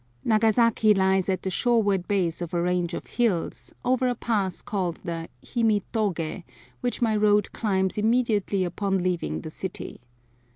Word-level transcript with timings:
Nagasaki 0.23 0.95
lies 0.95 1.29
at 1.29 1.43
the 1.43 1.51
shoreward 1.51 2.07
base 2.07 2.41
of 2.41 2.55
a 2.55 2.61
range 2.63 2.95
of 2.95 3.05
hills, 3.05 3.71
over 3.85 4.07
a 4.07 4.15
pass 4.15 4.63
called 4.63 4.97
the 5.03 5.29
Himi 5.43 5.83
toge, 5.93 6.43
which 6.79 7.03
my 7.03 7.15
road 7.15 7.51
climbs 7.51 7.99
immediately 7.99 8.63
upon 8.63 8.97
leaving 8.97 9.41
the 9.41 9.51
city. 9.51 10.01